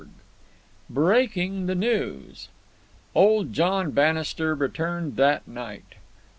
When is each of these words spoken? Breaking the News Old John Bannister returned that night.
Breaking 0.89 1.67
the 1.67 1.75
News 1.75 2.47
Old 3.13 3.53
John 3.53 3.91
Bannister 3.91 4.55
returned 4.55 5.15
that 5.17 5.47
night. 5.47 5.93